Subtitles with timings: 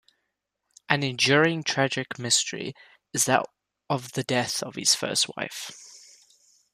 [0.89, 2.73] An enduring tragic mystery
[3.13, 3.45] is that
[3.87, 5.71] of the death of his first wife.